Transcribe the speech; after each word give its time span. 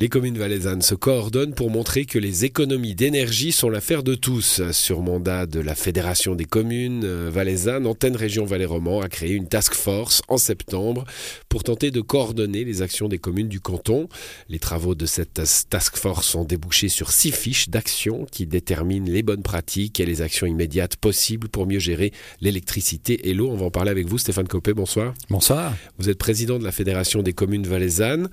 Les 0.00 0.08
communes 0.08 0.38
valaisannes 0.38 0.80
se 0.80 0.94
coordonnent 0.94 1.54
pour 1.54 1.70
montrer 1.70 2.04
que 2.04 2.20
les 2.20 2.44
économies 2.44 2.94
d'énergie 2.94 3.50
sont 3.50 3.68
l'affaire 3.68 4.04
de 4.04 4.14
tous. 4.14 4.62
Sur 4.70 5.02
mandat 5.02 5.46
de 5.46 5.58
la 5.58 5.74
Fédération 5.74 6.36
des 6.36 6.44
communes 6.44 7.02
euh, 7.04 7.30
valaisannes, 7.32 7.84
Antenne 7.84 8.14
Région 8.14 8.44
Valais-Roman 8.44 9.00
a 9.00 9.08
créé 9.08 9.32
une 9.32 9.48
task 9.48 9.74
force 9.74 10.22
en 10.28 10.36
septembre 10.36 11.04
pour 11.48 11.64
tenter 11.64 11.90
de 11.90 12.00
coordonner 12.00 12.62
les 12.62 12.80
actions 12.80 13.08
des 13.08 13.18
communes 13.18 13.48
du 13.48 13.58
canton. 13.58 14.08
Les 14.48 14.60
travaux 14.60 14.94
de 14.94 15.04
cette 15.04 15.42
task 15.68 15.96
force 15.96 16.32
ont 16.36 16.44
débouché 16.44 16.88
sur 16.88 17.10
six 17.10 17.32
fiches 17.32 17.68
d'actions 17.68 18.24
qui 18.30 18.46
déterminent 18.46 19.10
les 19.10 19.24
bonnes 19.24 19.42
pratiques 19.42 19.98
et 19.98 20.06
les 20.06 20.22
actions 20.22 20.46
immédiates 20.46 20.94
possibles 20.94 21.48
pour 21.48 21.66
mieux 21.66 21.80
gérer 21.80 22.12
l'électricité 22.40 23.28
et 23.28 23.34
l'eau. 23.34 23.50
On 23.50 23.56
va 23.56 23.66
en 23.66 23.72
parler 23.72 23.90
avec 23.90 24.06
vous, 24.06 24.18
Stéphane 24.18 24.46
Copé. 24.46 24.74
Bonsoir. 24.74 25.12
Bonsoir. 25.28 25.74
Vous 25.98 26.08
êtes 26.08 26.18
président 26.18 26.60
de 26.60 26.64
la 26.64 26.70
Fédération 26.70 27.24
des 27.24 27.32
communes 27.32 27.66
valaisannes. 27.66 28.28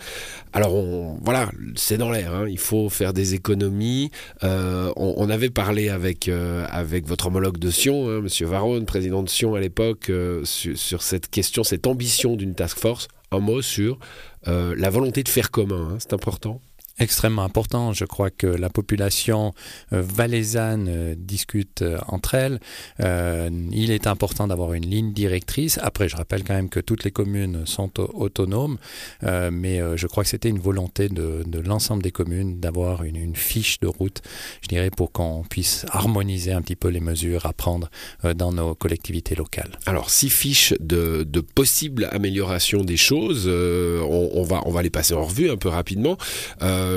Alors, 0.53 0.75
on, 0.75 1.17
voilà, 1.23 1.49
c'est 1.75 1.97
dans 1.97 2.11
l'air. 2.11 2.33
Hein. 2.33 2.47
Il 2.49 2.59
faut 2.59 2.89
faire 2.89 3.13
des 3.13 3.33
économies. 3.33 4.11
Euh, 4.43 4.91
on, 4.95 5.29
avait 5.29 5.49
parlé 5.49 5.89
avec 5.89 6.27
euh, 6.27 6.65
avec 6.69 7.07
votre 7.07 7.27
homologue 7.27 7.57
de 7.57 7.69
Sion, 7.69 8.09
hein, 8.09 8.21
Monsieur 8.21 8.45
Varone, 8.45 8.85
président 8.85 9.23
de 9.23 9.29
Sion 9.29 9.55
à 9.55 9.59
l'époque, 9.59 10.09
euh, 10.09 10.43
sur, 10.45 11.01
cette 11.01 11.29
question, 11.29 11.63
cette 11.63 11.87
ambition 11.87 12.35
d'une 12.35 12.55
task 12.55 12.79
force. 12.79 13.07
Un 13.31 13.39
mot 13.39 13.61
sur 13.61 13.99
la 14.45 14.89
volonté 14.91 15.23
de 15.23 15.29
faire 15.29 15.49
commun. 15.49 15.89
Hein. 15.93 15.97
c'est 15.99 16.13
important 16.13 16.61
extrêmement 16.99 17.43
important. 17.43 17.93
Je 17.93 18.05
crois 18.05 18.29
que 18.29 18.47
la 18.47 18.69
population 18.69 19.53
euh, 19.93 20.01
valaisanne 20.01 20.87
euh, 20.89 21.15
discute 21.17 21.81
euh, 21.81 21.99
entre 22.07 22.35
elles. 22.35 22.59
il 22.99 23.91
est 23.91 24.07
important 24.07 24.47
d'avoir 24.47 24.73
une 24.73 24.85
ligne 24.85 25.13
directrice. 25.13 25.79
Après, 25.81 26.07
je 26.07 26.15
rappelle 26.15 26.43
quand 26.43 26.53
même 26.53 26.69
que 26.69 26.79
toutes 26.79 27.03
les 27.03 27.11
communes 27.11 27.65
sont 27.65 27.91
autonomes, 27.97 28.77
mais 29.21 29.79
je 29.95 30.07
crois 30.07 30.23
que 30.23 30.29
c'était 30.29 30.49
une 30.49 30.59
volonté 30.59 31.09
de, 31.09 31.43
l'ensemble 31.65 32.01
des 32.01 32.11
communes 32.11 32.59
d'avoir 32.59 33.03
une, 33.03 33.35
fiche 33.35 33.79
de 33.79 33.87
route, 33.87 34.21
je 34.61 34.67
dirais, 34.67 34.89
pour 34.89 35.11
qu'on 35.11 35.43
puisse 35.43 35.85
harmoniser 35.89 36.51
un 36.51 36.61
petit 36.61 36.75
peu 36.75 36.89
les 36.89 36.99
mesures 36.99 37.45
à 37.45 37.53
prendre 37.53 37.89
dans 38.35 38.51
nos 38.51 38.75
collectivités 38.75 39.35
locales. 39.35 39.77
Alors, 39.85 40.09
six 40.09 40.29
fiches 40.29 40.73
de, 40.79 41.25
possibles 41.55 42.07
améliorations 42.11 42.83
des 42.83 42.97
choses, 42.97 43.47
on, 43.47 44.43
va, 44.43 44.61
on 44.65 44.71
va 44.71 44.81
les 44.81 44.89
passer 44.89 45.13
en 45.13 45.25
revue 45.25 45.49
un 45.49 45.57
peu 45.57 45.69
rapidement. 45.69 46.17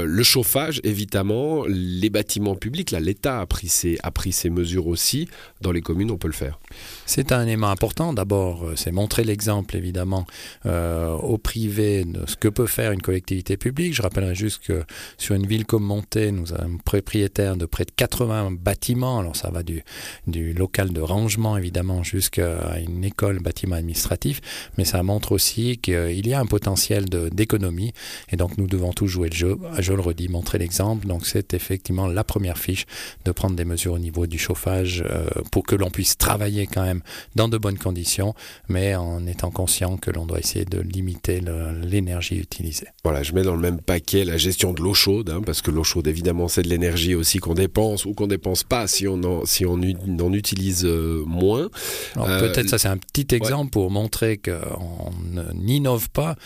Le 0.04 0.22
chauffage, 0.22 0.80
évidemment, 0.84 1.64
les 1.66 2.10
bâtiments 2.10 2.54
publics, 2.54 2.90
là, 2.90 3.00
l'État 3.00 3.40
a, 3.40 3.46
pris 3.46 3.68
ses, 3.68 3.98
a 4.02 4.10
pris 4.10 4.32
ses 4.32 4.50
mesures 4.50 4.86
aussi. 4.86 5.28
Dans 5.60 5.72
les 5.72 5.80
communes, 5.80 6.10
on 6.10 6.18
peut 6.18 6.28
le 6.28 6.34
faire. 6.34 6.58
C'est 7.06 7.32
un 7.32 7.44
élément 7.44 7.70
important. 7.70 8.12
D'abord, 8.12 8.64
euh, 8.64 8.76
c'est 8.76 8.92
montrer 8.92 9.24
l'exemple, 9.24 9.76
évidemment, 9.76 10.26
euh, 10.66 11.12
au 11.12 11.38
privé 11.38 12.04
de 12.04 12.24
ce 12.26 12.36
que 12.36 12.48
peut 12.48 12.66
faire 12.66 12.92
une 12.92 13.02
collectivité 13.02 13.56
publique. 13.56 13.94
Je 13.94 14.02
rappellerai 14.02 14.34
juste 14.34 14.62
que 14.64 14.84
sur 15.16 15.34
une 15.34 15.46
ville 15.46 15.64
comme 15.64 15.84
Monté, 15.84 16.32
nous 16.32 16.52
avons 16.52 16.78
propriétaire 16.78 17.56
de 17.56 17.66
près 17.66 17.84
de 17.84 17.90
80 17.90 18.52
bâtiments. 18.52 19.20
Alors, 19.20 19.36
ça 19.36 19.50
va 19.50 19.62
du, 19.62 19.82
du 20.26 20.52
local 20.52 20.92
de 20.92 21.00
rangement, 21.00 21.56
évidemment, 21.56 22.02
jusqu'à 22.02 22.78
une 22.78 23.04
école 23.04 23.40
bâtiment 23.40 23.76
administratif. 23.76 24.40
Mais 24.76 24.84
ça 24.84 25.02
montre 25.02 25.32
aussi 25.32 25.78
qu'il 25.78 26.26
y 26.26 26.34
a 26.34 26.40
un 26.40 26.46
potentiel 26.46 27.06
d'économie. 27.06 27.92
Et 28.30 28.36
donc, 28.36 28.58
nous 28.58 28.66
devons 28.66 28.92
tous 28.92 29.06
jouer 29.06 29.28
le 29.30 29.36
jeu 29.36 29.56
je 29.80 29.92
le 29.92 30.00
redis, 30.00 30.28
montrer 30.28 30.58
l'exemple. 30.58 31.06
Donc 31.06 31.26
c'est 31.26 31.54
effectivement 31.54 32.06
la 32.06 32.24
première 32.24 32.58
fiche 32.58 32.86
de 33.24 33.32
prendre 33.32 33.56
des 33.56 33.64
mesures 33.64 33.94
au 33.94 33.98
niveau 33.98 34.26
du 34.26 34.38
chauffage 34.38 35.04
euh, 35.08 35.26
pour 35.50 35.64
que 35.64 35.74
l'on 35.74 35.90
puisse 35.90 36.16
travailler 36.16 36.66
quand 36.66 36.82
même 36.82 37.02
dans 37.34 37.48
de 37.48 37.58
bonnes 37.58 37.78
conditions, 37.78 38.34
mais 38.68 38.94
en 38.94 39.26
étant 39.26 39.50
conscient 39.50 39.96
que 39.96 40.10
l'on 40.10 40.26
doit 40.26 40.38
essayer 40.38 40.64
de 40.64 40.80
limiter 40.80 41.40
l'énergie 41.82 42.36
utilisée. 42.36 42.88
Voilà, 43.04 43.22
je 43.22 43.32
mets 43.32 43.42
dans 43.42 43.54
le 43.54 43.60
même 43.60 43.80
paquet 43.80 44.24
la 44.24 44.36
gestion 44.36 44.72
de 44.72 44.82
l'eau 44.82 44.94
chaude, 44.94 45.30
hein, 45.30 45.40
parce 45.44 45.62
que 45.62 45.70
l'eau 45.70 45.84
chaude, 45.84 46.06
évidemment, 46.06 46.48
c'est 46.48 46.62
de 46.62 46.68
l'énergie 46.68 47.14
aussi 47.14 47.38
qu'on 47.38 47.54
dépense 47.54 48.04
ou 48.04 48.14
qu'on 48.14 48.26
dépense 48.26 48.64
pas 48.64 48.86
si 48.86 49.06
on 49.06 49.22
en, 49.24 49.44
si 49.44 49.64
on 49.64 49.74
en 49.74 50.32
utilise 50.32 50.84
euh, 50.84 51.22
moins. 51.26 51.68
Euh, 52.16 52.40
peut-être 52.40 52.68
ça 52.68 52.78
c'est 52.78 52.88
un 52.88 52.96
petit 52.96 53.34
exemple 53.34 53.70
pour 53.70 53.90
montrer 53.90 54.38
qu'on 54.38 55.12
n'innove 55.54 56.10
pas, 56.10 56.36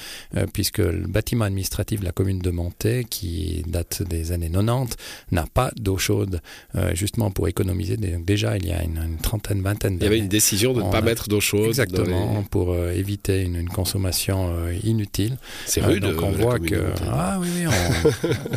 puisque 0.53 0.79
le 0.79 1.07
bâtiment 1.07 1.45
administratif 1.45 2.01
de 2.01 2.05
la 2.05 2.13
commune 2.13 2.39
de 2.39 2.51
Monté, 2.51 3.05
qui 3.09 3.22
qui 3.23 3.63
date 3.69 4.03
des 4.03 4.33
années 4.33 4.51
90, 4.51 4.97
n'a 5.31 5.45
pas 5.47 5.71
d'eau 5.77 5.97
chaude, 5.97 6.41
euh, 6.75 6.93
justement 6.95 7.31
pour 7.31 7.47
économiser. 7.47 7.97
déjà, 7.97 8.57
il 8.57 8.67
y 8.67 8.73
a 8.73 8.83
une, 8.83 9.17
trentaine, 9.23 9.63
vingtaine 9.63 9.97
d'années. 9.97 10.07
Il 10.07 10.13
y 10.13 10.15
avait 10.17 10.19
une 10.19 10.29
décision 10.41 10.73
de 10.73 10.83
ne 10.83 10.91
pas 10.91 11.03
mettre 11.03 11.29
d'eau 11.29 11.41
chaude. 11.41 11.69
Exactement, 11.69 12.43
pour 12.51 12.73
euh, 12.73 12.91
éviter 12.91 13.43
une, 13.43 13.69
consommation 13.69 14.39
euh, 14.51 14.75
inutile. 14.83 15.37
C'est 15.67 15.81
rude. 15.81 16.03
donc 16.03 16.21
on 16.21 16.33
voit 16.33 16.59
que 16.59 16.81
ah 17.11 17.39
oui, 17.41 17.49
oui 17.55 17.67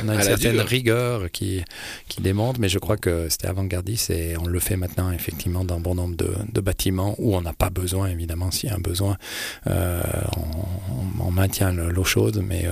on, 0.04 0.10
a 0.10 0.16
une 0.16 0.22
certaine 0.22 0.60
rigueur 0.60 1.30
qui, 1.32 1.64
qui 2.08 2.22
démontre, 2.22 2.60
mais 2.60 2.68
je 2.68 2.80
crois 2.80 2.98
que 2.98 3.28
c'était 3.30 3.48
avant-gardiste 3.48 4.10
et 4.10 4.36
on 4.38 4.48
le 4.48 4.60
fait 4.60 4.78
maintenant 4.78 5.12
effectivement 5.12 5.64
dans 5.64 5.80
bon 5.80 5.94
nombre 5.96 6.16
de, 6.16 6.34
de 6.52 6.62
bâtiments 6.62 7.16
où 7.20 7.36
on 7.36 7.42
n'a 7.42 7.54
pas 7.54 7.70
besoin, 7.70 8.08
évidemment, 8.08 8.50
s'il 8.50 8.70
y 8.70 8.74
a 8.74 8.76
un 8.76 8.80
besoin, 8.80 9.16
on, 9.68 11.26
on, 11.28 11.32
maintient 11.32 11.72
l'eau 11.72 12.04
chaude, 12.04 12.44
mais 12.46 12.66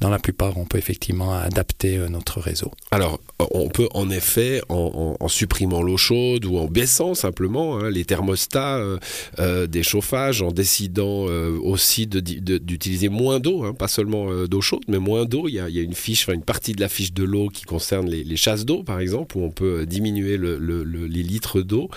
dans 0.00 0.10
la 0.10 0.18
plupart, 0.18 0.58
on 0.58 0.64
peut 0.64 0.78
effectivement 0.78 1.27
adapter 1.32 1.96
euh, 1.96 2.08
notre 2.08 2.40
réseau. 2.40 2.70
Alors, 2.90 3.20
on 3.38 3.68
peut 3.68 3.88
en 3.94 4.10
effet, 4.10 4.60
en, 4.68 5.16
supprimant 5.28 5.82
l'eau 5.82 5.96
chaude 5.96 6.44
ou 6.44 6.58
en 6.58 6.66
baissant 6.66 7.14
simplement 7.14 7.78
hein, 7.78 7.90
les 7.90 8.04
thermostats 8.04 8.78
euh, 8.78 8.98
euh, 9.38 9.66
des 9.66 9.82
chauffages, 9.82 10.42
en 10.42 10.50
décidant 10.50 11.26
aussi 11.62 12.06
d'utiliser 12.06 13.08
moins 13.08 13.40
d'eau, 13.40 13.64
hein, 13.64 13.74
pas 13.74 13.88
seulement 13.88 14.46
d'eau 14.46 14.60
chaude, 14.60 14.82
mais 14.88 14.98
moins 14.98 15.24
d'eau. 15.24 15.48
Il, 15.48 15.54
y 15.54 15.60
a 15.60 15.82
une 15.82 15.94
fiche, 15.94 16.28
une 16.28 16.42
partie 16.42 16.72
de 16.72 16.80
la 16.80 16.88
fiche 16.88 17.12
de 17.12 17.24
l'eau 17.24 17.48
qui 17.48 17.64
concerne 17.64 18.08
les, 18.08 18.36
chasses 18.36 18.64
d'eau, 18.64 18.82
par 18.82 19.00
exemple, 19.00 19.36
où 19.36 19.42
on 19.42 19.50
peut 19.50 19.86
diminuer 19.86 20.38
les 20.38 21.22
litres 21.22 21.60
d'eau. 21.60 21.90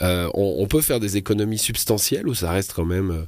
On, 0.00 0.66
peut 0.68 0.80
faire 0.80 1.00
des 1.00 1.16
économies 1.16 1.58
substantielles 1.58 2.28
ou 2.28 2.34
ça 2.34 2.50
reste 2.50 2.72
quand 2.74 2.84
même 2.84 3.26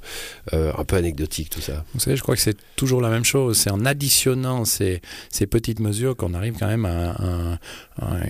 un 0.53 0.85
peu 0.85 0.97
anecdotique 0.97 1.51
tout 1.51 1.61
ça? 1.61 1.85
Vous 1.95 2.01
savez, 2.01 2.17
je 2.17 2.23
crois 2.23 2.35
que 2.35 2.41
c'est 2.41 2.57
toujours 2.77 3.01
la 3.01 3.11
même 3.11 3.25
chose. 3.25 3.57
C'est 3.57 3.71
en 3.71 3.85
additionnant 3.85 4.65
ces, 4.65 5.01
ces 5.31 5.47
petites 5.49 5.81
mesures 5.81 6.17
qu'on 6.17 6.35
arrive 6.35 6.55
quand 6.59 6.69
même 6.69 6.87
à, 6.87 7.59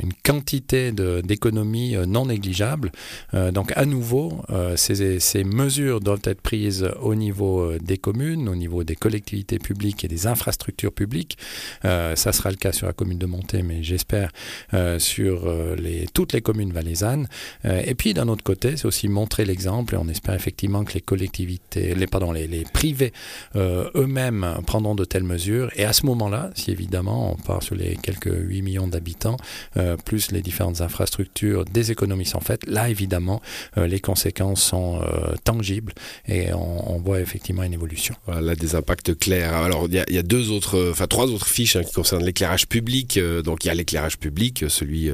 une 0.02 0.12
quantité 0.24 0.92
d'économies 0.92 1.96
euh, 1.96 2.06
non 2.06 2.26
négligeable. 2.26 2.90
Euh, 3.34 3.50
donc 3.50 3.72
à 3.76 3.84
nouveau, 3.84 4.42
euh, 4.50 4.76
ces, 4.76 5.44
mesures 5.44 6.00
doivent 6.00 6.22
être 6.24 6.40
prises 6.40 6.88
au 7.00 7.14
niveau 7.14 7.72
des 7.78 7.98
communes, 7.98 8.48
au 8.48 8.54
niveau 8.54 8.84
des 8.84 8.96
collectivités 8.96 9.58
publiques 9.58 10.04
et 10.04 10.08
des 10.08 10.26
infrastructures 10.26 10.92
publiques. 10.92 11.38
ça 11.82 12.32
sera 12.32 12.50
le 12.50 12.56
cas 12.56 12.72
sur 12.72 12.86
la 12.86 12.92
commune 12.92 13.18
de 13.18 13.26
Monté, 13.26 13.62
mais 13.62 13.82
j'espère 13.82 14.30
sur 14.98 15.48
toutes 16.12 16.32
les 16.32 16.42
communes 16.42 16.72
valaisannes. 16.72 17.28
et 17.64 17.94
puis 17.94 18.14
d'un 18.14 18.28
autre 18.28 18.44
côté, 18.44 18.76
c'est 18.76 18.86
aussi 18.86 19.08
montrer 19.08 19.44
l'exemple 19.44 19.94
et 19.94 19.96
on 19.98 20.08
espère 20.08 20.34
effectivement 20.34 20.84
que 20.84 20.94
les 20.94 21.00
collectivités, 21.00 21.94
pardon, 22.10 22.32
les 22.32 22.64
privés 22.72 23.12
eux-mêmes 23.56 24.58
prendront 24.66 24.94
de 24.94 25.04
telles 25.04 25.24
mesures. 25.24 25.70
Et 25.76 25.84
à 25.84 25.92
ce 25.92 26.06
moment-là, 26.06 26.50
si 26.54 26.70
évidemment 26.70 27.07
on 27.08 27.36
part 27.36 27.62
sur 27.62 27.74
les 27.74 27.96
quelques 27.96 28.32
8 28.32 28.62
millions 28.62 28.88
d'habitants, 28.88 29.36
euh, 29.76 29.96
plus 29.96 30.30
les 30.32 30.42
différentes 30.42 30.80
infrastructures, 30.80 31.64
des 31.64 31.90
économies 31.90 32.26
sont 32.26 32.40
faites. 32.40 32.66
Là, 32.66 32.88
évidemment, 32.88 33.40
euh, 33.76 33.86
les 33.86 34.00
conséquences 34.00 34.62
sont 34.62 35.00
euh, 35.02 35.34
tangibles 35.44 35.92
et 36.26 36.52
on, 36.52 36.98
voit 36.98 37.20
effectivement 37.20 37.62
une 37.62 37.74
évolution. 37.74 38.16
Voilà, 38.26 38.56
des 38.56 38.74
impacts 38.74 39.16
clairs. 39.16 39.54
Alors, 39.54 39.86
il 39.88 39.94
y, 39.94 40.18
a 40.18 40.22
deux 40.22 40.50
autres, 40.50 40.90
enfin 40.90 41.06
trois 41.06 41.26
autres 41.26 41.46
fiches 41.46 41.76
hein, 41.76 41.84
qui 41.84 41.92
concernent 41.92 42.24
l'éclairage 42.24 42.66
public. 42.66 43.20
donc, 43.44 43.64
il 43.64 43.68
y 43.68 43.70
a 43.70 43.74
l'éclairage 43.74 44.18
public, 44.18 44.64
celui 44.68 45.10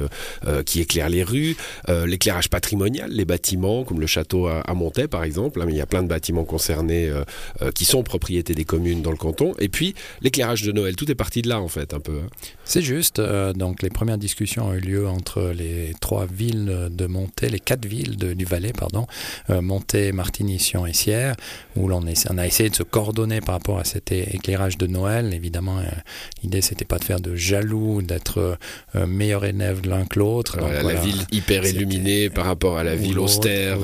qui 0.65 0.81
éclaire 0.81 1.09
les 1.09 1.23
rues, 1.23 1.55
l'éclairage 1.87 2.49
patrimonial, 2.49 3.11
les 3.11 3.23
bâtiments, 3.23 3.83
comme 3.83 3.99
le 3.99 4.07
château 4.07 4.47
à, 4.47 4.73
Montaix, 4.73 5.07
par 5.07 5.23
exemple. 5.23 5.61
Hein, 5.61 5.65
mais 5.67 5.73
il 5.73 5.77
y 5.77 5.81
a 5.81 5.85
plein 5.85 6.01
de 6.01 6.07
bâtiments 6.07 6.43
concernés 6.43 7.11
qui 7.75 7.85
sont 7.85 8.01
propriété 8.01 8.55
des 8.55 8.65
communes 8.65 9.03
dans 9.03 9.11
le 9.11 9.17
canton. 9.17 9.53
Et 9.59 9.69
puis, 9.69 9.93
l'éclairage 10.21 10.63
de 10.63 10.71
Noël. 10.71 10.95
Tout 10.95 11.09
est 11.11 11.15
parti 11.15 11.43
de 11.43 11.49
là, 11.49 11.61
en 11.61 11.67
fait 11.67 11.74
un 11.77 11.99
peu. 11.99 12.19
Hein. 12.23 12.27
C'est 12.63 12.81
juste. 12.81 13.19
Euh, 13.19 13.53
donc 13.53 13.81
les 13.81 13.89
premières 13.89 14.17
discussions 14.17 14.67
ont 14.67 14.73
eu 14.73 14.79
lieu 14.79 15.07
entre 15.07 15.53
les 15.55 15.93
trois 15.99 16.25
villes 16.25 16.89
de 16.91 17.05
Monté, 17.05 17.49
les 17.49 17.59
quatre 17.59 17.85
villes 17.85 18.17
du 18.17 18.45
Valais, 18.45 18.73
pardon, 18.73 19.07
euh, 19.49 19.61
Monté, 19.61 20.11
Martigny, 20.11 20.59
Sion 20.59 20.85
et 20.85 20.93
Sierre, 20.93 21.35
où 21.75 21.87
l'on 21.87 22.05
on 22.29 22.37
a 22.37 22.45
essayé 22.45 22.69
de 22.69 22.75
se 22.75 22.83
coordonner 22.83 23.41
par 23.41 23.55
rapport 23.55 23.79
à 23.79 23.83
cet 23.83 24.11
éclairage 24.11 24.77
de 24.77 24.87
Noël. 24.87 25.33
Évidemment, 25.33 25.79
euh, 25.79 25.83
l'idée 26.43 26.61
c'était 26.61 26.85
pas 26.85 26.99
de 26.99 27.03
faire 27.03 27.19
de 27.19 27.35
jaloux, 27.35 28.01
d'être 28.01 28.57
meilleur 28.93 29.45
élève 29.45 29.81
l'un 29.87 30.05
que 30.05 30.19
l'autre. 30.19 30.57
la 30.59 30.93
ville 30.95 31.25
hyper 31.31 31.65
illuminée 31.65 32.29
par 32.29 32.45
rapport 32.45 32.77
à 32.77 32.83
la 32.83 32.95
ville 32.95 33.19
austère, 33.19 33.79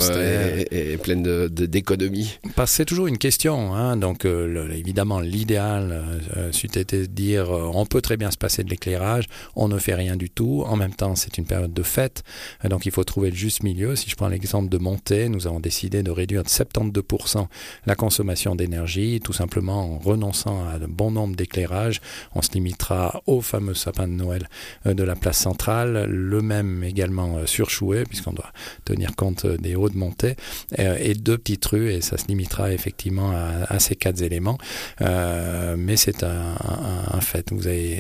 Et, 0.72 0.98
pleine 0.98 1.24
d'économies. 1.48 2.40
De, 2.44 2.64
c'est 2.66 2.86
toujours 2.86 3.08
une 3.08 3.18
question. 3.18 3.74
Hein. 3.74 3.98
donc 3.98 4.26
évidemment, 4.26 5.20
l'idéal 5.20 6.02
euh, 6.38 6.50
c'eût 6.52 6.68
été 6.68 7.02
de 7.02 7.06
dire 7.06 7.52
on 7.82 7.86
peut 7.86 8.02
très 8.02 8.18
bien 8.18 8.32
se 8.32 8.38
passer 8.38 8.64
de 8.64 8.70
l'éclairage, 8.70 9.28
on 9.56 9.68
ne 9.68 9.78
fait 9.78 9.96
rien 9.96 10.16
du 10.16 10.30
tout. 10.30 10.64
En 10.66 10.76
même 10.76 10.94
temps, 10.94 11.16
c'est 11.16 11.38
une 11.38 11.46
période 11.46 11.74
de 11.74 11.84
fête, 11.84 12.24
donc 12.64 12.86
il 12.86 12.92
faut 12.92 13.04
trouver 13.04 13.32
le 13.32 13.36
juste 13.36 13.64
milieu. 13.64 13.96
Si 13.96 14.10
je 14.10 14.16
prends 14.16 14.28
l'exemple 14.28 14.70
de 14.70 14.78
Montée, 14.78 15.30
nous 15.30 15.48
avons 15.48 15.60
décidé 15.60 16.04
de 16.04 16.12
réduire 16.12 16.44
de 16.44 16.50
72% 16.50 17.48
la 17.86 17.96
consommation 17.96 18.56
d'énergie, 18.56 19.20
tout 19.24 19.34
simplement 19.34 19.96
en 19.96 20.00
renonçant 20.00 20.66
à 20.66 20.76
un 20.76 20.88
bon 20.88 21.12
nombre 21.12 21.36
d'éclairages. 21.36 22.02
On 22.36 22.42
se 22.42 22.52
limitera 22.54 23.22
au 23.26 23.42
fameux 23.42 23.74
sapin 23.74 24.08
de 24.08 24.14
Noël 24.14 24.48
de 24.86 25.04
la 25.04 25.16
place 25.16 25.38
centrale, 25.38 26.06
le 26.06 26.42
même 26.42 26.84
également 26.84 27.46
surchoué, 27.46 28.04
puisqu'on 28.04 28.34
doit 28.34 28.52
tenir 28.86 29.16
compte 29.16 29.46
des 29.46 29.76
hauts 29.76 29.90
de 29.90 29.98
montée, 29.98 30.36
et 30.78 31.14
deux 31.16 31.38
petites 31.38 31.66
rues, 31.66 31.92
et 31.92 32.02
ça 32.02 32.18
se 32.18 32.28
limitera 32.28 32.72
effectivement 32.72 33.32
à, 33.68 33.80
ces 33.80 33.96
quatre 33.96 34.22
éléments. 34.22 34.58
Euh, 35.02 35.76
mais 35.78 35.98
c'est 35.98 36.24
un, 36.24 37.22
fait. 37.22 37.52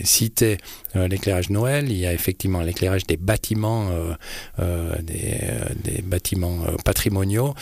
Cité 0.03 0.57
euh, 0.95 1.07
l'éclairage 1.07 1.50
Noël, 1.50 1.89
il 1.89 1.97
y 1.97 2.06
a 2.06 2.13
effectivement 2.13 2.62
l'éclairage 2.62 3.06
des 3.06 3.18
bâtiments, 3.18 3.89
euh, 4.59 4.95
des, 5.01 6.01
bâtiments 6.03 6.59
patrimoniaux, 6.83 7.53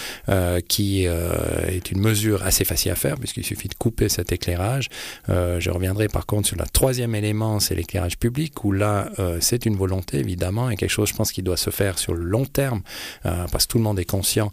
qui 0.67 1.05
est 1.05 1.91
une 1.91 1.99
mesure 1.99 2.43
assez 2.43 2.65
facile 2.65 2.91
à 2.91 2.95
faire, 2.95 3.17
puisqu'il 3.17 3.45
suffit 3.45 3.67
de 3.67 3.75
couper 3.75 4.09
cet 4.09 4.31
éclérage. 4.31 4.89
je 5.27 5.69
reviendrai 5.69 6.07
par 6.07 6.25
contre 6.25 6.47
sur 6.47 6.57
le 6.57 6.65
troisième 6.71 7.15
élément, 7.15 7.59
c'est 7.59 7.75
l'éclairage 7.75 8.17
public, 8.17 8.63
où 8.63 8.71
là, 8.71 9.09
c'est 9.39 9.65
une 9.65 9.75
volonté 9.75 10.17
évidemment, 10.17 10.69
et 10.69 10.75
quelque 10.75 10.89
chose, 10.89 11.09
je 11.09 11.15
pense, 11.15 11.31
qui 11.31 11.43
doit 11.43 11.57
se 11.57 11.69
faire 11.69 11.99
sur 11.99 12.13
le 12.13 12.23
long 12.23 12.45
terme, 12.45 12.81
parce 13.23 13.65
que 13.65 13.71
tout 13.71 13.77
le 13.77 13.83
monde 13.83 13.99
est 13.99 14.05
conscient 14.05 14.51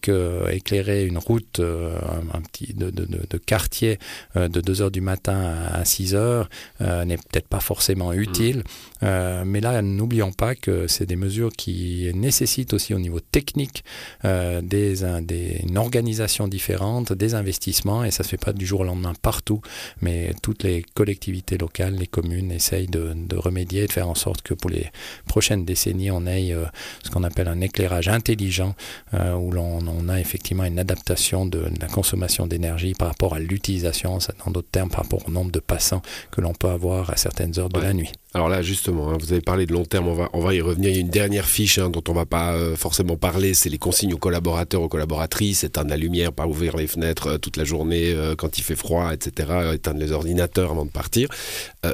que 0.00 0.50
éclairer 0.50 1.04
une 1.04 1.18
route, 1.18 1.60
un, 1.60 2.40
petit 2.40 2.72
de, 2.74 2.90
de, 2.90 3.38
quartier 3.38 3.98
de 4.34 4.60
2 4.60 4.82
heures 4.82 4.90
du 4.90 5.00
matin 5.00 5.54
à 5.72 5.84
6 5.84 6.14
heures 6.86 7.06
n'est 7.06 7.16
peut-être 7.16 7.48
pas 7.48 7.60
forcément 7.60 8.12
utile. 8.12 8.62
Mmh. 9.02 9.42
mais 9.44 9.60
là, 9.60 9.82
n'oublions 9.82 10.32
pas 10.32 10.54
que 10.54 10.86
c'est 10.86 11.06
des 11.06 11.16
mesures 11.16 11.50
qui 11.52 12.10
nécessitent 12.14 12.72
aussi 12.72 12.94
au 12.94 12.98
niveau 12.98 13.20
technique 13.20 13.84
des, 14.24 14.94
des, 15.22 15.60
une 15.66 15.78
organisation 15.78 16.48
différente, 16.48 17.12
des 17.12 17.34
investissements, 17.34 18.04
et 18.04 18.10
ça 18.10 18.22
se 18.22 18.28
fait 18.28 18.36
pas 18.36 18.52
du 18.52 18.66
jour 18.66 18.80
au 18.80 18.84
lendemain 18.84 19.12
partout, 19.20 19.60
mais 20.00 20.32
toutes 20.42 20.62
les 20.62 20.84
collectivités 20.94 21.58
locales, 21.58 21.94
les 21.94 22.06
communes 22.06 22.50
essayent 22.50 22.86
de, 22.86 23.12
de 23.14 23.36
remédier, 23.36 23.86
de 23.86 23.92
faire 23.92 24.08
en 24.08 24.14
sorte 24.14 24.42
que 24.42 24.54
pour 24.54 24.70
les 24.70 24.86
prochaines 25.26 25.64
décennies, 25.64 26.10
on 26.10 26.26
ait 26.26 26.54
ce 27.02 27.10
qu'on 27.10 27.24
appelle 27.24 27.48
un 27.48 27.60
éclairage 27.60 28.08
intelligent, 28.08 28.74
où 29.12 29.50
l'on 29.50 30.08
a 30.08 30.20
effectivement 30.20 30.64
une 30.64 30.78
adaptation 30.78 31.46
de, 31.46 31.66
la 31.80 31.88
consommation 31.88 32.46
d'énergie 32.46 32.94
par 32.94 33.08
rapport 33.08 33.34
à 33.34 33.38
l'utilisation, 33.38 34.18
en 34.44 34.50
d'autres 34.50 34.70
termes, 34.70 34.90
par 34.90 35.02
rapport 35.02 35.26
au 35.28 35.30
nombre 35.30 35.50
de 35.50 35.60
passants 35.60 36.02
que 36.30 36.40
l'on 36.40 36.52
peut 36.52 36.68
avoir 36.68 36.75
à 37.10 37.16
certaines 37.16 37.58
heures 37.58 37.68
de 37.68 37.80
la 37.80 37.92
nuit. 37.92 38.12
Alors 38.36 38.50
là, 38.50 38.60
justement, 38.60 39.08
hein, 39.08 39.16
vous 39.18 39.32
avez 39.32 39.40
parlé 39.40 39.64
de 39.64 39.72
long 39.72 39.86
terme, 39.86 40.08
on 40.08 40.40
va, 40.40 40.54
y 40.54 40.60
revenir. 40.60 40.90
Il 40.90 40.94
y 40.94 40.98
a 40.98 41.00
une 41.00 41.08
dernière 41.08 41.46
fiche 41.46 41.78
hein, 41.78 41.88
dont 41.88 42.02
on 42.06 42.12
ne 42.12 42.18
va 42.18 42.26
pas 42.26 42.52
euh, 42.52 42.76
forcément 42.76 43.16
parler, 43.16 43.54
c'est 43.54 43.70
les 43.70 43.78
consignes 43.78 44.12
aux 44.12 44.18
collaborateurs, 44.18 44.82
aux 44.82 44.90
collaboratrices, 44.90 45.64
éteindre 45.64 45.88
la 45.88 45.96
lumière, 45.96 46.34
pas 46.34 46.46
ouvrir 46.46 46.76
les 46.76 46.86
fenêtres 46.86 47.28
euh, 47.28 47.38
toute 47.38 47.56
la 47.56 47.64
journée 47.64 48.12
euh, 48.12 48.34
quand 48.36 48.58
il 48.58 48.62
fait 48.62 48.76
froid, 48.76 49.14
etc., 49.14 49.72
éteindre 49.72 50.00
les 50.00 50.12
ordinateurs 50.12 50.72
avant 50.72 50.84
de 50.84 50.90
partir. 50.90 51.30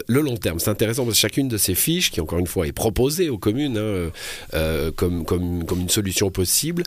le 0.08 0.20
long 0.20 0.36
terme, 0.36 0.58
c'est 0.58 0.70
intéressant 0.70 1.04
parce 1.04 1.14
que 1.14 1.20
chacune 1.20 1.46
de 1.46 1.56
ces 1.56 1.76
fiches, 1.76 2.10
qui 2.10 2.20
encore 2.20 2.40
une 2.40 2.48
fois 2.48 2.66
est 2.66 2.72
proposée 2.72 3.28
aux 3.30 3.38
communes 3.38 3.78
hein, 3.78 4.90
comme, 4.96 5.24
une 5.70 5.88
solution 5.88 6.32
possible, 6.32 6.82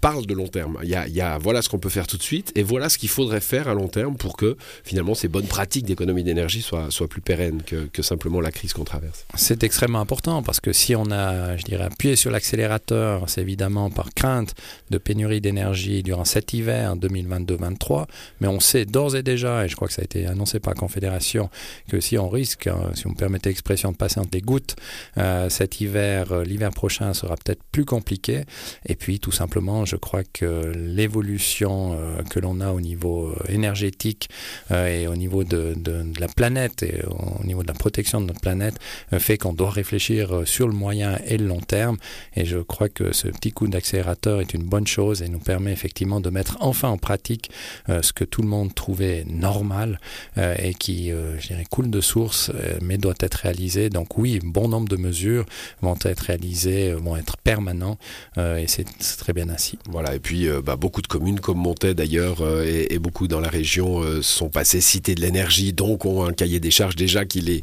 parle 0.00 0.26
de 0.26 0.34
long 0.34 0.48
terme. 0.48 0.78
Il 0.82 0.88
y 0.88 1.20
a, 1.20 1.38
voilà 1.38 1.62
ce 1.62 1.68
qu'on 1.68 1.78
peut 1.78 1.88
faire 1.88 2.06
tout 2.06 2.16
de 2.16 2.22
suite 2.22 2.52
et 2.54 2.62
voilà 2.62 2.88
ce 2.88 2.98
qu'il 2.98 3.08
faudrait 3.08 3.40
faire 3.40 3.68
à 3.68 3.74
long 3.74 3.88
terme 3.88 4.16
pour 4.16 4.36
que 4.36 4.56
finalement 4.84 5.14
ces 5.14 5.28
bonnes 5.28 5.46
pratiques 5.46 5.86
d'économie 5.86 6.24
d'énergie 6.24 6.62
soient, 6.62 6.90
soient 6.90 7.08
plus 7.08 7.20
pérennes 7.20 7.62
que, 7.62 7.86
que 7.86 8.02
simplement 8.02 8.40
la 8.40 8.50
crise 8.50 8.72
qu'on 8.72 8.84
traverse. 8.84 8.97
C'est 9.34 9.62
extrêmement 9.62 10.00
important 10.00 10.42
parce 10.42 10.60
que 10.60 10.72
si 10.72 10.94
on 10.96 11.10
a, 11.10 11.56
je 11.56 11.64
dirais, 11.64 11.84
appuyé 11.84 12.16
sur 12.16 12.30
l'accélérateur, 12.30 13.28
c'est 13.28 13.40
évidemment 13.40 13.90
par 13.90 14.10
crainte 14.14 14.54
de 14.90 14.98
pénurie 14.98 15.40
d'énergie 15.40 16.02
durant 16.02 16.24
cet 16.24 16.52
hiver 16.52 16.96
2022-23, 16.96 18.06
mais 18.40 18.48
on 18.48 18.60
sait 18.60 18.84
d'ores 18.84 19.16
et 19.16 19.22
déjà, 19.22 19.64
et 19.64 19.68
je 19.68 19.76
crois 19.76 19.88
que 19.88 19.94
ça 19.94 20.02
a 20.02 20.04
été 20.04 20.26
annoncé 20.26 20.60
par 20.60 20.74
la 20.74 20.80
Confédération, 20.80 21.50
que 21.88 22.00
si 22.00 22.18
on 22.18 22.28
risque, 22.28 22.66
hein, 22.66 22.90
si 22.94 23.06
on 23.06 23.10
me 23.10 23.14
permettez 23.14 23.50
l'expression 23.50 23.92
de 23.92 23.96
passer 23.96 24.20
entre 24.20 24.30
des 24.30 24.40
gouttes, 24.40 24.76
euh, 25.16 25.48
cet 25.48 25.80
hiver, 25.80 26.32
euh, 26.32 26.44
l'hiver 26.44 26.70
prochain 26.70 27.12
sera 27.14 27.36
peut-être 27.36 27.62
plus 27.72 27.84
compliqué. 27.84 28.44
Et 28.86 28.96
puis 28.96 29.20
tout 29.20 29.32
simplement, 29.32 29.84
je 29.84 29.96
crois 29.96 30.22
que 30.24 30.72
l'évolution 30.74 31.96
euh, 31.98 32.22
que 32.22 32.40
l'on 32.40 32.60
a 32.60 32.72
au 32.72 32.80
niveau 32.80 33.34
énergétique 33.48 34.28
et 34.70 35.06
au 35.06 35.16
niveau 35.16 35.44
de, 35.44 35.74
la 36.18 36.28
planète 36.28 36.82
et 36.82 37.02
au 37.06 37.44
niveau 37.44 37.62
de 37.62 37.68
la 37.68 37.74
protection 37.74 38.20
de 38.20 38.26
notre 38.26 38.40
planète 38.40 38.78
fait 39.18 39.38
qu'on 39.38 39.52
doit 39.52 39.70
réfléchir 39.70 40.42
sur 40.44 40.68
le 40.68 40.74
moyen 40.74 41.18
et 41.26 41.36
le 41.36 41.46
long 41.46 41.60
terme. 41.60 41.96
Et 42.36 42.44
je 42.44 42.58
crois 42.58 42.88
que 42.88 43.12
ce 43.12 43.28
petit 43.28 43.52
coup 43.52 43.66
d'accélérateur 43.68 44.40
est 44.40 44.54
une 44.54 44.62
bonne 44.62 44.86
chose 44.86 45.22
et 45.22 45.28
nous 45.28 45.38
permet 45.38 45.72
effectivement 45.72 46.20
de 46.20 46.30
mettre 46.30 46.56
enfin 46.60 46.88
en 46.88 46.98
pratique 46.98 47.50
ce 47.88 48.12
que 48.12 48.24
tout 48.24 48.42
le 48.42 48.48
monde 48.48 48.74
trouvait 48.74 49.24
normal 49.28 50.00
et 50.36 50.74
qui, 50.74 51.10
je 51.10 51.46
dirais, 51.46 51.64
coule 51.70 51.90
de 51.90 52.00
source, 52.00 52.50
mais 52.82 52.98
doit 52.98 53.14
être 53.20 53.36
réalisé. 53.36 53.90
Donc 53.90 54.18
oui, 54.18 54.40
bon 54.42 54.68
nombre 54.68 54.88
de 54.88 54.96
mesures 54.96 55.46
vont 55.82 55.98
être 56.04 56.20
réalisées, 56.20 56.92
vont 56.92 57.16
être 57.16 57.36
permanents 57.36 57.98
et 58.36 58.66
c'est 58.66 58.86
très 59.16 59.32
bien 59.32 59.48
ainsi. 59.48 59.78
Voilà, 59.88 60.14
et 60.14 60.18
puis 60.18 60.48
euh, 60.48 60.60
bah, 60.62 60.76
beaucoup 60.76 61.02
de 61.02 61.06
communes 61.06 61.40
comme 61.40 61.58
Montaix 61.58 61.94
d'ailleurs 61.94 62.40
euh, 62.40 62.86
et, 62.90 62.98
beaucoup 62.98 63.28
dans 63.28 63.40
la 63.40 63.48
région 63.48 64.00
euh, 64.02 64.22
sont 64.22 64.48
passées 64.48 64.80
cité 64.80 65.14
de 65.14 65.20
l'énergie, 65.20 65.72
donc 65.72 66.04
ont 66.04 66.24
un 66.24 66.32
cahier 66.32 66.60
des 66.60 66.70
charges 66.70 66.96
déjà 66.96 67.24
qui 67.24 67.40
les, 67.40 67.62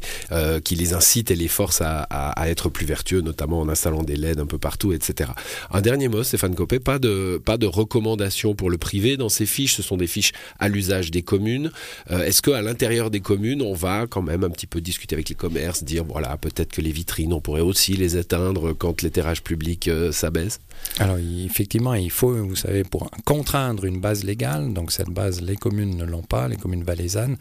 qui 0.64 0.74
les 0.74 0.94
incite 0.94 1.15
et 1.18 1.34
les 1.34 1.48
force 1.48 1.80
à, 1.80 2.06
être 2.46 2.68
plus 2.68 2.86
vertueux, 2.86 3.20
notamment 3.20 3.60
en 3.60 3.68
installant 3.68 4.02
des 4.02 4.16
LED 4.16 4.38
un 4.38 4.46
peu 4.46 4.58
partout, 4.58 4.92
etc. 4.92 5.30
Un 5.70 5.80
dernier 5.80 6.08
mot, 6.08 6.22
Stéphane 6.22 6.54
Copé, 6.54 6.78
pas 6.78 6.98
de, 6.98 7.40
pas 7.44 7.56
recommandations 7.66 8.54
pour 8.54 8.70
le 8.70 8.78
privé 8.78 9.16
dans 9.16 9.28
ces 9.28 9.46
fiches, 9.46 9.74
ce 9.74 9.82
sont 9.82 9.96
des 9.96 10.06
fiches 10.06 10.32
à 10.58 10.68
l'usage 10.68 11.10
des 11.10 11.22
communes. 11.22 11.70
Est-ce 12.10 12.42
qu'à 12.42 12.62
l'intérieur 12.62 13.10
des 13.10 13.20
communes, 13.20 13.62
on 13.62 13.74
va 13.74 14.06
quand 14.06 14.22
même 14.22 14.44
un 14.44 14.50
petit 14.50 14.66
peu 14.66 14.80
discuter 14.80 15.14
avec 15.14 15.28
les 15.28 15.34
commerces, 15.34 15.82
dire 15.82 16.04
voilà, 16.04 16.36
peut-être 16.36 16.72
que 16.72 16.80
les 16.80 16.92
vitrines, 16.92 17.32
on 17.32 17.40
pourrait 17.40 17.60
aussi 17.60 17.94
les 17.94 18.16
éteindre 18.16 18.72
quand 18.72 19.02
l'éclairage 19.02 19.42
public 19.42 19.90
s'abaisse? 20.12 20.60
Alors 20.98 21.18
effectivement, 21.18 21.92
il 21.92 22.10
faut, 22.10 22.32
vous 22.32 22.56
savez, 22.56 22.82
pour 22.82 23.10
contraindre 23.26 23.84
une 23.84 24.00
base 24.00 24.24
légale, 24.24 24.72
donc 24.72 24.92
cette 24.92 25.10
base, 25.10 25.42
les 25.42 25.56
communes 25.56 25.94
ne 25.94 26.04
l'ont 26.04 26.22
pas, 26.22 26.48
les 26.48 26.56
communes 26.56 26.84
valaisannes. 26.84 27.36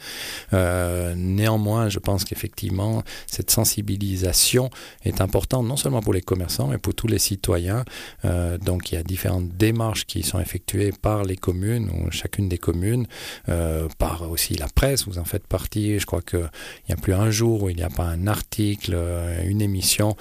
Euh, 0.52 1.16
néanmoins, 1.16 1.88
je 1.88 2.00
pense 2.00 2.26
qu'effectivement, 2.26 3.02
cette 3.28 3.50
sensibilisation 3.50 4.70
est 5.06 5.22
importante, 5.22 5.66
non 5.66 5.78
seulement 5.78 6.02
pour 6.02 6.14
les 6.14 6.22
commerçants, 6.22 6.68
mais 6.68 6.78
pour 6.78 6.96
tous 6.96 7.08
les 7.08 7.20
citoyens. 7.20 7.86
Euh, 8.26 8.58
donc, 8.58 8.92
il 8.92 8.96
y 8.96 8.98
a 8.98 9.04
différentes 9.04 9.50
démarches 9.56 10.06
qui 10.06 10.22
sont 10.24 10.40
effectuées 10.40 10.92
par 10.92 11.24
les 11.24 11.38
communes, 11.38 11.90
ou 11.92 12.12
chacune 12.12 12.50
des 12.50 12.58
communes, 12.58 13.08
euh, 13.48 13.88
par 13.98 14.30
aussi 14.30 14.56
la 14.56 14.68
presse, 14.68 15.06
vous 15.08 15.18
en 15.18 15.26
faites 15.26 15.48
partie. 15.48 15.98
Je 15.98 16.06
crois 16.06 16.22
qu'il 16.22 16.50
n'y 16.90 16.94
a 16.94 16.98
plus 16.98 17.14
un 17.14 17.32
jour 17.32 17.64
où 17.64 17.70
il 17.70 17.78
n'y 17.78 17.84
a 17.84 17.90
pas 17.90 18.04
un 18.04 18.28
article, 18.28 18.98
une 19.46 19.62
émission 19.62 20.18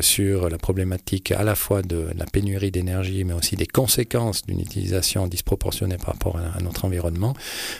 sur 0.00 0.48
la 0.48 0.58
problématique 0.58 1.32
à 1.32 1.42
la 1.42 1.54
fois 1.54 1.82
de 1.82 2.08
la 2.16 2.24
pénurie 2.24 2.49
d'énergie, 2.70 3.24
mais 3.24 3.34
aussi 3.34 3.56
des 3.56 3.66
conséquences 3.66 4.44
d'une 4.46 4.60
utilisation 4.60 5.26
disproportionnée 5.26 5.96
par 5.96 6.08
rapport 6.08 6.36
à, 6.36 6.60
notre 6.60 6.84
environnement. 6.84 7.34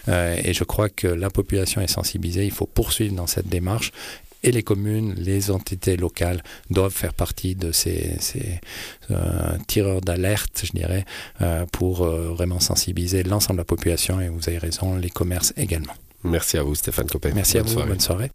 Euh, 0.08 0.40
et 0.42 0.52
je 0.52 0.64
crois 0.64 0.88
que 0.88 1.06
la 1.06 1.30
population 1.30 1.80
est 1.80 1.88
sensibilisée, 1.88 2.44
il 2.44 2.52
faut 2.52 2.66
poursuivre 2.66 3.14
dans 3.14 3.26
cette 3.26 3.48
démarche 3.48 3.92
et 4.42 4.52
les 4.52 4.62
communes, 4.62 5.14
les 5.18 5.50
entités 5.50 5.98
locales 5.98 6.42
doivent 6.70 6.94
faire 6.94 7.12
partie 7.12 7.54
de 7.54 7.72
ces, 7.72 8.16
euh, 9.10 9.16
tireurs 9.66 10.00
d'alerte, 10.00 10.62
je 10.64 10.72
dirais, 10.72 11.04
euh, 11.42 11.66
pour 11.70 12.06
vraiment 12.06 12.58
sensibiliser 12.58 13.22
l'ensemble 13.22 13.58
de 13.58 13.60
la 13.60 13.66
population. 13.66 14.18
Et 14.18 14.28
vous 14.28 14.48
avez 14.48 14.56
raison, 14.56 14.96
les 14.96 15.10
commerces 15.10 15.52
également. 15.58 15.92
Merci 16.24 16.56
à 16.56 16.62
vous, 16.62 16.74
Stéphane 16.74 17.06
Copé. 17.06 17.32
Merci 17.34 17.58
à 17.58 17.62
vous, 17.62 17.74
bonne 17.82 18.00
soirée. 18.00 18.30